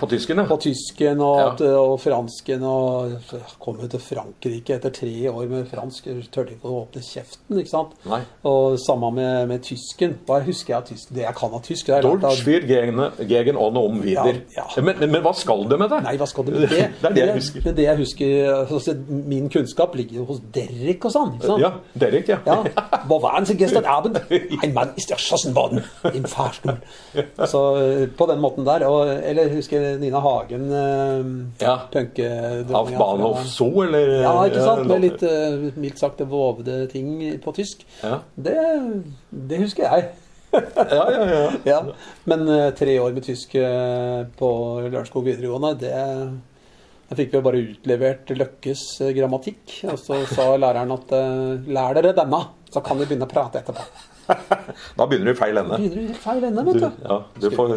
[0.00, 0.44] På tysken, ja.
[0.50, 1.46] på tysken og, Ja.
[1.52, 2.62] at, og fransken.
[2.62, 3.12] Og
[3.62, 6.08] kom til Frankrike etter tre år med fransk.
[6.32, 7.58] Turte ikke å åpne kjeften.
[7.62, 7.94] ikke sant?
[8.08, 8.20] Nei.
[8.48, 10.18] Og samme med, med tysken.
[10.26, 11.12] Hva husker jeg av tysk?
[11.14, 14.40] Det jeg kan av tysk det Deutsch für gegen, on om wieder.
[14.56, 14.82] Ja, ja.
[14.82, 16.02] Men, men, men hva skal det med det?
[16.06, 16.82] Nei, hva skal det med det?
[17.02, 17.62] Det er det jeg husker.
[17.64, 21.32] Men det jeg husker altså, Min kunnskap ligger jo hos Derrick og sånn.
[21.38, 21.62] ikke sant?
[21.62, 22.38] Ja, Derek, ja.
[22.46, 22.58] Ja.
[23.08, 24.18] Hvor waren Sie gestern Abend?
[24.30, 25.82] Ein Mann ist erschossen worden
[26.14, 26.78] im Fahrstuhl.
[27.52, 27.61] Så
[28.18, 28.86] på den måten der.
[28.88, 31.76] Og, eller husker Nina Hagen, uh, Ja.
[32.74, 34.18] Av Bahnhof Zoo, eller?
[34.22, 34.88] Ja, ikke sant?
[34.90, 37.86] Med litt uh, mildt sagt vovede ting på tysk.
[38.02, 38.20] Ja.
[38.34, 38.58] Det,
[39.30, 40.12] det husker jeg.
[40.52, 41.52] Ja, ja, ja.
[41.64, 41.82] Ja,
[42.24, 44.48] Men uh, tre år med tysk uh, på
[44.84, 45.94] Lørenskog videregående, det
[47.08, 49.82] Da fikk vi bare utlevert Løkkes eh, grammatikk.
[49.92, 52.38] Og så sa læreren at eh, lær dere denne,
[52.72, 53.84] så kan vi begynne å prate etterpå.
[54.98, 55.78] Da begynner du i feil ende.
[55.78, 56.88] Begynner du i feil ende, vet du.
[57.08, 57.74] ja, du, får,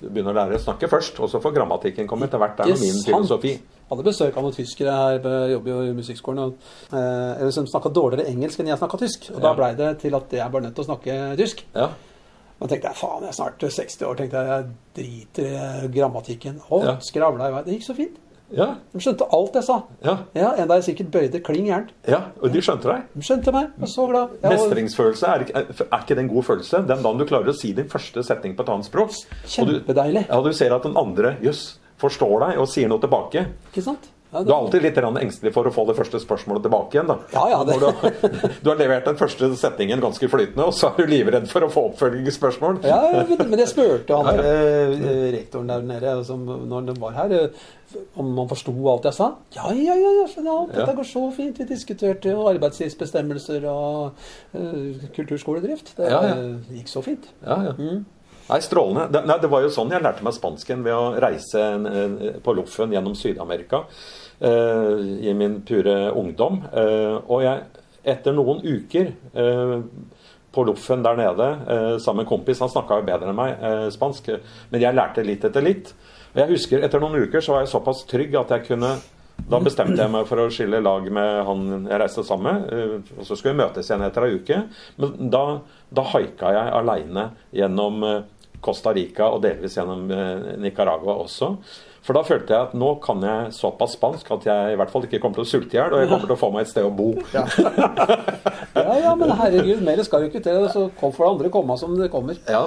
[0.00, 2.56] du begynner å lære å snakke først, og så får grammatikken komme etter hvert.
[2.62, 3.08] Det er min sant?
[3.10, 3.54] filosofi.
[3.92, 8.30] Hadde besøk av noen tyskere her, jobber jo i musikkskolen, og, eh, som snakka dårligere
[8.32, 9.28] engelsk enn jeg snakka tysk.
[9.34, 9.54] Og da Ja.
[9.58, 11.64] blei det til at jeg var nødt til å snakke tysk.
[11.74, 11.90] Ja.
[12.62, 15.88] Da tenkte jeg faen, jeg er snart 60 år, tenkte jeg, jeg driter i eh,
[15.88, 16.60] grammatikken.
[16.70, 16.96] Og Ja.
[17.00, 17.62] skravla i vei.
[17.66, 18.16] Det gikk så fint.
[18.52, 19.76] Ja, De skjønte alt jeg sa.
[20.04, 21.90] ja, Ja, Enda jeg sikkert bøyde kling gærent.
[22.08, 23.02] ja, og de skjønte deg.
[23.16, 23.70] De skjønte meg.
[23.72, 24.28] Jeg var så glad.
[24.42, 26.82] Jeg Mestringsfølelse, er ikke, er ikke det en god følelse?
[26.88, 29.78] Den dagen du klarer å si din første setning på et annet språk, og du,
[29.80, 30.26] kjempedeilig.
[30.28, 33.46] ja, du ser at den andre jøss, forstår deg og sier noe tilbake.
[33.72, 34.08] Ikke sant?
[34.32, 37.06] Ja, Du er alltid litt engstelig for å få det første spørsmålet tilbake igjen.
[37.10, 37.18] da.
[37.34, 40.88] Ja, ja, det- du, har, du har levert den første setningen ganske flytende, og så
[40.88, 42.80] er du livredd for å få oppfølgingsspørsmål.
[42.88, 44.42] ja, ja, men jeg spurte han ja.
[44.42, 47.48] eh, rektoren der nede som, når han var her, eh,
[48.16, 49.28] om han forsto alt jeg sa.
[49.52, 50.72] Ja, ja, ja, jeg skjønner alt.
[50.72, 51.58] Dette går så fint.
[51.60, 54.14] Vi diskuterte arbeidstidsbestemmelser og
[54.56, 55.92] uh, kulturskoledrift.
[55.98, 56.40] Det Ja, ja.
[56.72, 57.28] gikk så fint.
[57.44, 57.76] Ja, ja.
[57.76, 58.04] Mm.
[58.48, 59.06] Nei, strålende.
[59.12, 62.16] Det, nei, det var jo sånn jeg lærte meg spansken, ved å reise en, en,
[62.42, 63.84] på loffen gjennom Syd-Amerika
[64.42, 66.62] i min pure ungdom.
[66.72, 67.62] Eh, og jeg,
[68.02, 69.76] etter noen uker eh,
[70.52, 73.62] på loffen der nede eh, sammen med en kompis, han snakka jo bedre enn meg
[73.62, 74.28] eh, spansk,
[74.72, 75.94] men jeg lærte litt etter litt.
[76.32, 78.96] Og jeg husker Etter noen uker så var jeg såpass trygg at jeg kunne
[79.48, 82.74] da bestemte jeg meg for å skille lag med han jeg reiste sammen med.
[82.74, 84.58] eh, Og så skulle vi møtes igjen etter ei uke.
[85.00, 85.44] Men da,
[85.90, 87.24] da haika jeg aleine
[87.56, 88.20] gjennom eh,
[88.62, 91.54] Costa Rica og delvis gjennom eh, Nicaragua også.
[92.02, 95.04] For da følte jeg at nå kan jeg såpass spansk at jeg i hvert fall
[95.06, 96.72] ikke kommer til å sulte i hjel, og jeg kommer til å få meg et
[96.72, 97.12] sted å bo.
[97.34, 100.66] Ja, ja, men herregud, mer skal jo ikke til.
[100.72, 102.38] Så får det andre komme som det kommer.
[102.50, 102.64] Ja,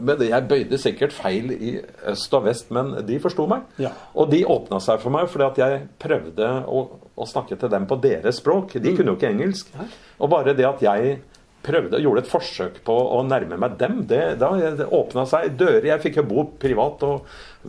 [0.00, 1.72] men Jeg bøyde sikkert feil i
[2.08, 3.66] øst og vest, men de forsto meg.
[3.82, 3.92] Ja.
[4.16, 7.86] Og de åpna seg for meg fordi at jeg prøvde å, å snakke til dem
[7.90, 8.78] på deres språk.
[8.82, 9.74] De kunne jo ikke engelsk.
[10.18, 11.20] Og bare det at jeg
[11.62, 14.50] prøvde, gjorde et forsøk på å nærme meg dem, det, da
[14.88, 15.86] åpna seg dører.
[15.92, 17.26] Jeg fikk jo bo privat og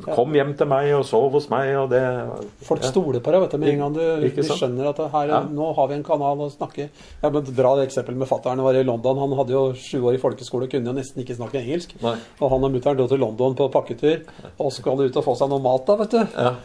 [0.08, 1.69] kom hjem til meg og sov hos meg.
[1.77, 2.01] og det...
[2.65, 5.41] Folk stoler på deg vet du, med en gang du, de skjønner at her, Ja.
[5.45, 8.63] nå har vi en kanal å snakke Jeg må dra det eksempelet med fatter'n.
[8.65, 9.21] var i London.
[9.21, 11.93] Han hadde jo sju år i folkeskole og kunne jo nesten ikke snakke engelsk.
[12.01, 12.15] Nei.
[12.41, 14.25] Og han og mutter'n dro til London på pakketur
[14.58, 15.86] og skulle ut og få seg noe mat.
[15.86, 16.23] da, vet du.
[16.34, 16.56] Ja.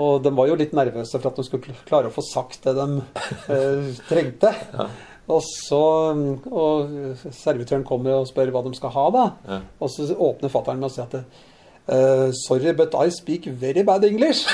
[0.00, 2.76] Og de var jo litt nervøse for at de skulle klare å få sagt det
[2.78, 3.02] de
[3.52, 4.54] eh, trengte.
[5.28, 5.80] Og så
[6.50, 6.88] Og
[7.32, 9.24] servitøren kommer og spør hva de skal ha, da.
[9.48, 9.60] Ja.
[9.80, 11.14] Og så åpner fatter'n med å si at
[11.90, 14.46] Uh, Sorry, but I speak very bad English.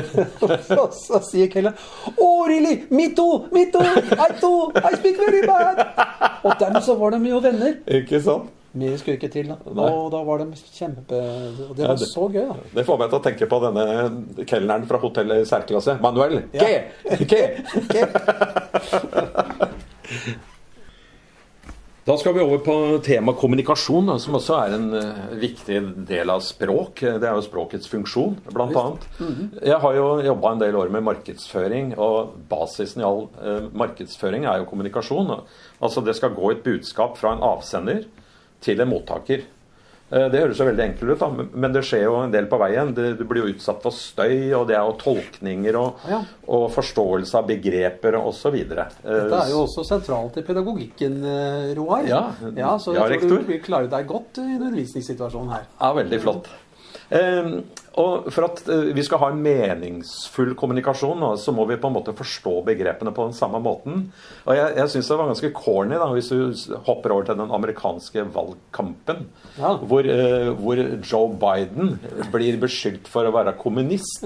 [0.80, 1.72] og så sier Kelle
[2.16, 2.86] Oh, really?
[2.88, 3.48] Me too!
[3.52, 3.82] Me too!
[4.16, 4.70] I too!
[4.80, 5.82] I speak very bad!
[6.46, 7.74] Og dermed så var de jo venner.
[7.86, 8.48] Ikke sant?
[8.72, 9.48] Mye skulle ikke til.
[9.50, 9.56] da.
[9.76, 9.90] Nei.
[9.92, 10.46] Og da var de
[10.78, 11.18] kjempe
[11.68, 12.54] Og det Ja, var det- så gøy, da.
[12.78, 13.84] Det får meg til å tenke på denne
[14.46, 15.98] kelneren fra hotellet særklasse.
[16.00, 16.44] Manuel.
[16.54, 16.64] Ja.
[17.26, 17.44] Que?
[17.92, 19.66] Ke!
[22.10, 25.76] Da skal vi over på tema kommunikasjon, som også er en eh, viktig
[26.08, 27.02] del av språk.
[27.04, 29.04] Det er jo språkets funksjon, blant annet.
[29.68, 34.48] Jeg har jo jobba en del år med markedsføring, og basisen i all eh, markedsføring
[34.48, 35.36] er jo kommunikasjon.
[35.78, 38.06] Altså det skal gå et budskap fra en avsender
[38.64, 39.44] til en mottaker.
[40.12, 42.58] Eh, Det høres jo veldig enkelt ut, da, men- det skjer jo en del på
[42.58, 42.92] veien.
[42.94, 46.22] Du blir jo utsatt for støy, og det er jo tolkninger og, Ja.
[46.48, 48.52] og forståelse av begreper osv.
[48.68, 52.02] Dette er jo også sentralt i pedagogikken, eh, Roar.
[52.06, 52.32] Ja.
[52.56, 53.46] ja så Ja, tror rektor.
[53.46, 55.66] du klarer deg godt i undervisningssituasjonen undervisningssituasjon her.
[55.80, 56.48] Ja, veldig flott.
[57.10, 57.46] Eh,
[58.00, 61.96] og For at eh, vi skal ha en meningsfull kommunikasjon, så må vi på en
[61.96, 64.04] måte forstå begrepene på den samme måten.
[64.46, 67.50] Og Jeg, jeg syns det var ganske corny da, hvis du hopper over til den
[67.56, 69.24] amerikanske valgkampen,
[69.58, 69.72] Ja.
[69.76, 71.96] hvor, eh, hvor Joe Biden
[72.30, 74.22] blir beskyldt for å være kommunist.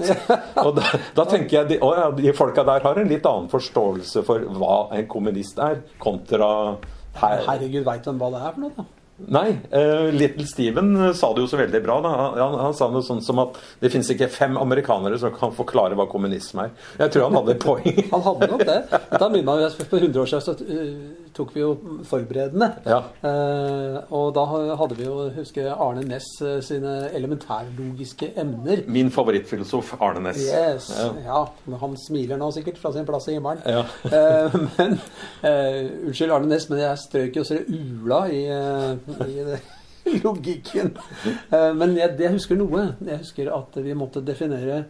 [0.61, 0.85] Og da,
[1.17, 4.45] da tenker jeg de, å ja, de folka der har en litt annen forståelse for
[4.59, 6.77] hva en kommunist er, kontra
[7.17, 7.41] her.
[7.49, 8.85] Herregud, veit du hva det er for noe, da?
[9.15, 12.01] Nei, uh, Little Steven eh, sa det jo så veldig bra.
[12.03, 12.09] da.
[12.35, 15.95] Han, han, sa noe sånt som at det fins ikke fem amerikanere som kan forklare
[15.95, 16.73] hva kommunisme er.
[16.99, 18.01] Jeg tror han hadde et poeng.
[18.11, 18.81] Han hadde nok det.
[18.91, 21.71] Dette minner meg om- For 100 tok vi jo
[22.07, 22.69] forberedende.
[22.87, 23.01] Ja.
[23.27, 24.45] Eh, og da
[24.79, 28.85] hadde vi jo, husker jeg, Arne Næss eh, sine elementærlogiske emner.
[28.91, 30.45] Min favorittfilosof Arne Næss.
[30.45, 30.89] Yes.
[30.95, 31.09] Ja.
[31.25, 31.77] Ja.
[31.81, 33.63] Han smiler nå sikkert fra sin plass i himmelen.
[33.67, 33.83] Ja.
[34.07, 34.97] Eh, men
[35.43, 39.61] eh, Unnskyld, Arne Næss, men jeg strøk jo så det ula i, eh, i det,
[40.23, 40.95] logikken.
[41.51, 42.89] Eh, men jeg, jeg husker noe.
[43.03, 44.85] Jeg husker at vi måtte definere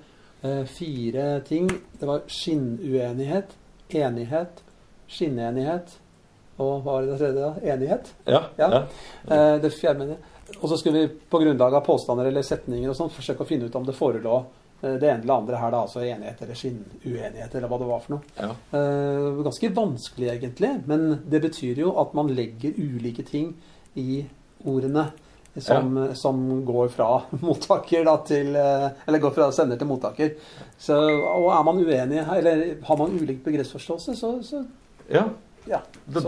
[0.69, 1.71] fire ting.
[1.97, 3.55] Det var skinnuenighet,
[3.97, 4.59] enighet,
[5.09, 5.95] skinnenighet
[6.55, 7.41] og hva var det tredje?
[7.41, 7.73] da?
[7.73, 8.13] Enighet.
[8.23, 8.41] Ja.
[8.55, 8.69] Ja.
[8.71, 8.83] ja.
[9.35, 10.15] Eh, det fjerde.
[10.59, 13.67] Og så skulle vi på grunnlag av påstander eller setninger og sånn forsøke å finne
[13.67, 17.57] ut om det forelå eh, det ene eller andre her, da, altså enighet eller skinnuenighet,
[17.57, 18.31] eller hva det var for noe.
[18.39, 18.53] ja.
[18.79, 23.53] Eh, ganske vanskelig, egentlig, men det betyr jo at man legger ulike ting
[23.99, 24.23] i
[24.65, 25.09] ordene.
[25.55, 27.05] Som, som går fra
[27.39, 30.33] mottaker da, til eh, Eller går fra sender til mottaker.
[30.75, 34.65] Så, og er man uenig eller har man ulik begrepsforståelse, så, så
[35.07, 35.23] ja.
[35.67, 35.79] Ja.
[36.05, 36.19] Da,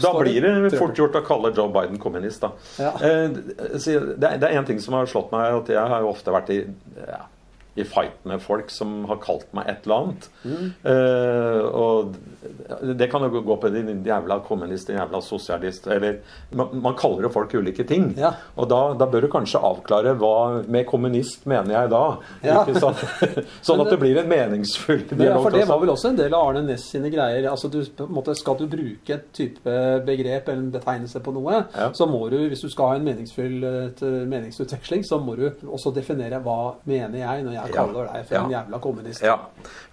[0.00, 2.50] da, blir det fort gjort å kalle Joe Biden kommunist, da.
[2.78, 2.90] Ja.
[3.00, 6.08] Eh, det er- det er én ting som har slått meg, at jeg har jo
[6.10, 6.58] ofte vært i,
[7.06, 7.20] ja,
[7.76, 10.28] i fight med folk som har kalt meg et eller annet.
[10.44, 10.74] Mm.
[10.84, 12.14] Eh, og
[12.98, 16.18] det kan jo gå på din jævla kommunist, din jævla sosialist eller
[16.56, 18.10] man, man kaller jo folk ulike ting.
[18.18, 18.32] Ja.
[18.56, 22.02] Og da, da bør du kanskje avklare hva med kommunist mener jeg da.
[22.44, 22.64] Ja.
[22.80, 23.00] Sant?
[23.66, 25.26] sånn at det blir en meningsfull dialog.
[25.26, 27.48] ja, for det var vel også en del av Arne Næss sine greier.
[27.50, 27.80] Altså du,
[28.12, 29.76] måte, skal du bruke et type
[30.06, 31.90] begrep eller en betegnelse på noe, Ja.
[31.96, 33.60] så må du, hvis du skal ha en meningsfull
[34.30, 38.54] meningsutveksling, så må du også definere hva mener jeg når jeg kaller deg for en
[38.54, 39.24] jævla kommunist.
[39.24, 39.36] Ja.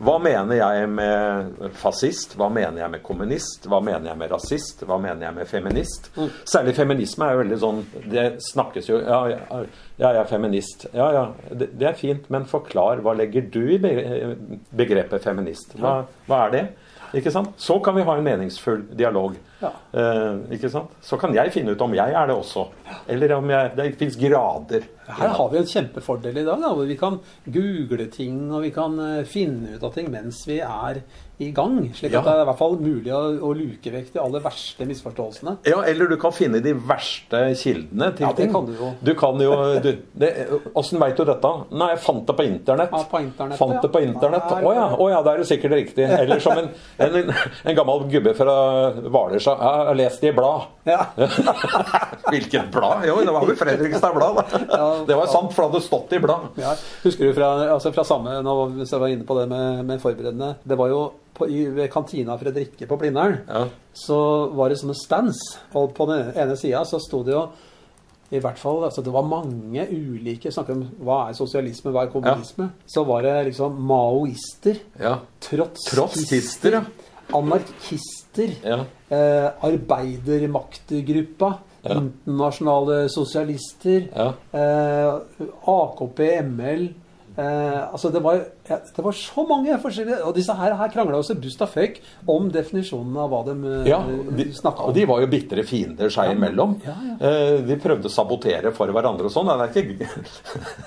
[0.01, 2.35] Hva mener jeg med fascist?
[2.41, 3.67] Hva mener jeg med kommunist?
[3.69, 4.81] Hva mener jeg med rasist?
[4.89, 6.09] Hva mener jeg med feminist?
[6.15, 6.31] Mm.
[6.49, 9.61] Særlig feminisme er jo veldig sånn Det snakkes jo Ja, ja,
[10.01, 10.87] jeg er feminist.
[10.97, 13.03] Ja, ja, det, det er fint, men forklar.
[13.05, 15.77] Hva legger du i begrepet feminist?
[15.77, 16.65] Hva, hva er det?
[17.17, 17.53] Ikke sant?
[17.61, 19.37] Så kan vi ha en meningsfull dialog.
[19.61, 19.71] Ja.
[19.93, 20.91] Eh, ikke sant?
[21.05, 22.67] Så kan jeg finne ut om jeg er det også.
[23.07, 24.87] Eller om jeg Det fins grader.
[25.11, 26.61] Her har vi en kjempefordel i dag.
[26.61, 30.43] Da, hvor vi kan google ting og vi kan eh, finne ut av ting mens
[30.47, 31.01] vi er
[31.41, 31.79] i gang.
[31.97, 32.19] Slik Ja.
[32.21, 35.55] at det er i hvert fall mulig å, å luke vekk de aller verste misforståelsene.
[35.65, 38.51] Ja, eller du kan finne de verste kildene til Ja, det ting.
[38.53, 38.91] kan du jo.
[39.01, 39.89] Du kan jo du,
[40.21, 40.29] det,
[40.77, 41.51] Åssen veit du dette?
[41.73, 42.93] Nei, jeg fant det på internett.
[42.93, 44.47] Ja, på internett, fant det på internett.
[44.53, 46.05] Å oh, ja, oh, ja, da er det sikkert riktig.
[46.21, 46.69] Eller som en,
[47.01, 48.55] en, en gammel gubbe fra
[49.01, 50.67] Hvaler sa Ja, jeg har lest det i blad.
[50.87, 50.99] Ja.
[52.31, 53.05] Hvilket blad?
[53.07, 54.39] Jo, det var vel Fredrikstad Blad.
[55.07, 56.47] Det var sant, for det hadde stått i blad.
[56.61, 59.83] Ja, husker du fra, altså fra samme nå, Hvis jeg var inne på det med,
[59.87, 61.01] med forberedende Det var jo
[61.37, 63.41] på, i, ved kantina Fredrikke på Blindern.
[63.47, 63.65] Ja.
[63.93, 64.21] Så
[64.57, 65.41] var det sånne stands.
[65.77, 67.45] Og på den ene sida så sto det jo
[68.31, 72.13] i hvert fall, altså Det var mange ulike Snakker om hva er sosialisme, hva er
[72.13, 72.69] kommunisme.
[72.87, 75.17] Så var det liksom maoister, ja.
[75.43, 76.83] trotskister, Trotskister, ja.
[77.33, 78.79] Anarkister, ja.
[79.09, 81.95] eh, arbeidermaktgruppa, Ja.
[81.97, 84.33] internasjonale sosialister, ja.
[84.53, 85.13] eh,
[85.65, 86.89] AKP, ML
[87.37, 91.19] eh, altså det var, ja, det var så mange forskjellige Og disse her, her krangla
[91.21, 95.05] også bust og føyk om definisjonen av hva de eh, Ja, de, snakka og de
[95.09, 96.77] var jo bitre fiender seg imellom.
[96.85, 97.15] Ja, ja.
[97.29, 99.51] Eh, De prøvde å sabotere for hverandre og sånn.
[99.61, 100.09] Det ikke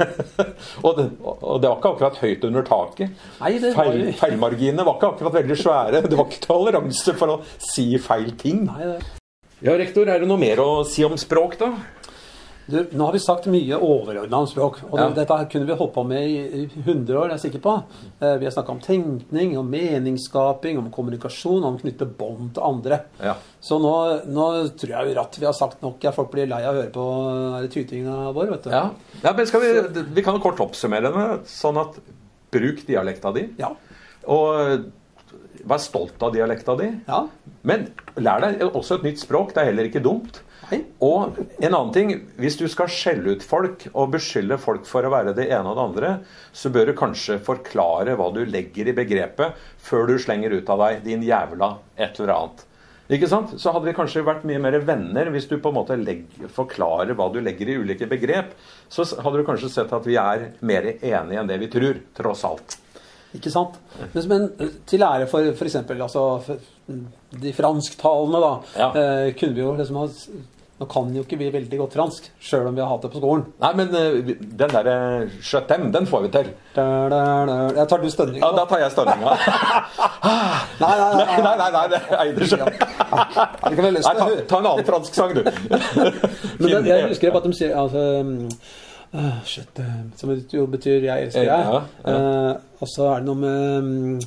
[0.86, 3.26] og, det, og det var ikke akkurat høyt under taket.
[3.40, 6.04] Nei, det var Feil, feilmarginene var ikke akkurat veldig svære.
[6.06, 8.64] Det var ikke toleranse for å si feil ting.
[8.68, 9.20] Nei, det.
[9.64, 11.70] Ja, rektor, er det noe mer å si om språk, da?
[12.66, 14.78] Du, nå har vi sagt mye overordna om språk.
[14.90, 15.08] Og Ja.
[15.12, 17.74] dette kunne vi holdt på med i, i 100 år, det er jeg sikker på.
[18.20, 22.64] Eh, vi har snakka om tenkning, om meningsskaping, om kommunikasjon, om å knytte bånd til
[22.64, 23.00] andre.
[23.20, 23.34] Ja.
[23.60, 23.92] Så nå,
[24.32, 24.48] nå
[24.80, 26.00] tror jeg at vi har sagt nok.
[26.16, 27.06] Folk blir lei av å høre på
[27.60, 28.70] er tytinga vår, vet du.
[28.70, 28.84] Ja,
[29.22, 32.00] ja men skal vi, vi kan kort oppsummere det sånn at
[32.54, 33.48] bruk dialekta di.
[33.60, 33.74] Ja.
[34.30, 34.88] Og
[35.64, 36.92] vær stolt av dialekta di.
[37.08, 37.26] ja.
[37.64, 37.86] Men
[38.20, 39.54] lær deg også et nytt språk.
[39.54, 40.42] Det er heller ikke dumt.
[40.70, 40.80] Nei.
[41.04, 45.10] Og en annen ting, hvis du skal skjelle ut folk og beskylde folk for å
[45.12, 46.12] være det ene og det andre,
[46.56, 50.78] så bør du kanskje forklare hva du legger i begrepet, før du slenger ut av
[50.86, 52.64] deg 'din jævla et eller annet'.
[53.12, 53.50] Ikke sant?
[53.60, 57.12] Så hadde vi kanskje vært mye mer venner hvis du på en måte legger, forklarer
[57.14, 58.54] hva du legger i ulike begrep.
[58.88, 62.44] Så hadde du kanskje sett at vi er mer enige enn det vi tror, tross
[62.48, 62.78] alt.
[63.34, 63.74] Ikke sant?
[64.14, 65.74] Men, men til ære for f.eks.
[65.90, 66.56] Altså, for
[67.42, 68.88] de fransktalende, da, Ja.
[68.94, 70.06] eh, kunne vi jo liksom ha
[70.84, 73.20] Nå kan jo ikke vi veldig godt fransk, sjøl om vi har hatt det på
[73.22, 73.44] skolen.
[73.62, 74.96] Nei, men eh, den derre
[75.40, 76.50] skjøtt dem, den får vi til.
[76.74, 77.54] Da, da, da.
[77.78, 79.32] Jeg tar du stønning Ja, da tar jeg stønninga.
[80.82, 81.38] Nei, nei, nei.
[81.46, 85.40] Nei, nei, nei, det er jeg lyst Nei, ta, ta en annen fransk sang, du.
[86.60, 88.04] Men det, jeg husker at de sier altså,
[89.14, 91.64] ah, shit, eh, Som jo betyr 'jeg elsker deg'.
[91.64, 92.12] Ja, ja.
[92.12, 94.20] Eh, og så er det noe med um,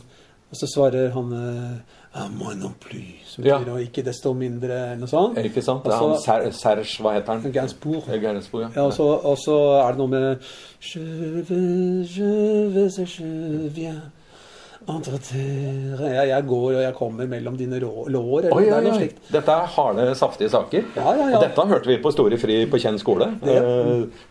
[0.50, 1.97] Og så svarer han uh, ah,
[2.40, 3.58] moi non plus, Ja.
[3.60, 5.38] betyr ikke desto mindre, eller noe sånt.
[5.38, 5.84] Ikke sant?
[5.84, 7.52] Det er han Serge, hva heter han?
[7.54, 8.08] Gainsbourg.
[8.22, 8.70] Gainsbourg, ja.
[8.76, 10.38] Ja, og så, er det noe med
[10.82, 11.00] Je
[11.50, 14.02] veux, je veux je viens
[14.88, 18.96] jeg, jeg går og jeg kommer mellom dine rå, lår, eller Oi, det oi, noe
[18.98, 19.20] slikt.
[19.34, 20.88] Dette er harde, saftige saker.
[20.96, 21.36] Ja, ja, ja.
[21.38, 23.30] Og dette hørte vi på Store Fri på Kjenn skole.
[23.44, 23.58] Det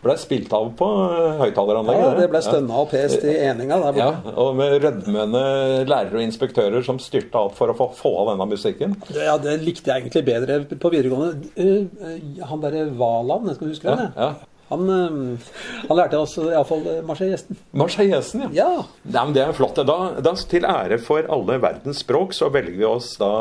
[0.03, 2.03] ble spilt av på eh, høyttaleranlegget.
[2.09, 4.35] Ja, det ble stønna og pest i eninga der Ja, borte.
[4.43, 5.45] og med rødmende
[5.87, 8.97] lærere og inspektører som styrte opp for å få, få av denne musikken.
[9.15, 11.53] Ja, det likte jeg egentlig bedre på videregående.
[11.55, 14.11] Eh, eh, Han derre Valand, jeg skal huske huske Ja, det?
[14.17, 14.33] ja.
[14.69, 15.53] Han, eh,
[15.87, 17.59] han lærte oss iallfall marsjegjesten.
[17.77, 18.49] Marseillaisen, ja.
[18.57, 18.85] Ja.
[19.03, 19.79] Nei, men det er flott.
[19.87, 23.31] Da, da Til ære for alle verdens språk så velger vi oss da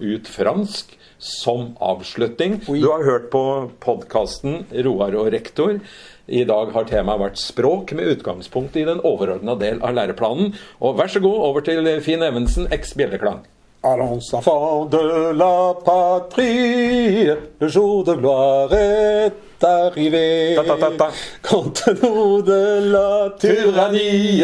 [0.00, 2.60] ut fransk som avslutning.
[2.68, 2.80] Oi.
[2.80, 5.80] Du har hørt på podkasten 'Roar og rektor'.
[6.26, 10.54] I dag har temaet vært språk, med utgangspunkt i den overordna del av læreplanen.
[10.80, 13.44] Og vær så god, over til Finn Evensen, eks bjelleklang.
[13.84, 20.54] Allons enfants de la patrie, le jour de gloire est arrivé.
[20.56, 21.08] Ta, ta, ta, ta.
[21.42, 24.42] Contre nous de la tyrannie,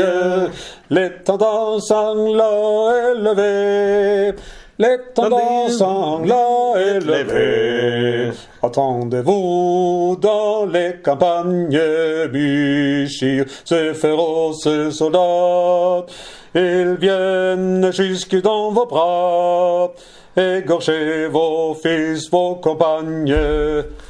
[0.91, 4.35] les tendances sanglots élevés.
[4.79, 8.33] Les tendances sanglots élevés.
[8.63, 11.79] Attendez-vous dans les campagnes
[12.33, 16.07] bûchir ces féroces soldats.
[16.55, 19.93] Ils viennent jusque dans vos bras,
[20.37, 23.35] égorger vår fils, vos compagnes.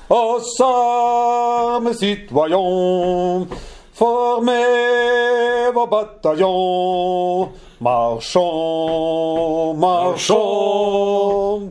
[0.08, 3.46] Aux armes, citoyens,
[3.94, 11.70] formez vos vår Marchons, marchons,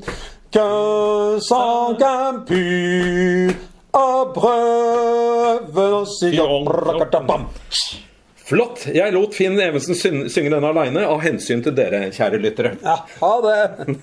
[0.49, 3.53] qu'un sang impur
[3.93, 6.65] abreuve nos sillons.
[8.35, 8.87] Flott!
[8.89, 12.71] Jeg lot Finn Evensen synge denne aleine av hensyn til dere, kjære lyttere.
[12.81, 13.99] Ja, ha det!